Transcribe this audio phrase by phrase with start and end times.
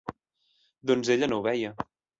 [0.93, 1.77] Doncs ella no ho veia.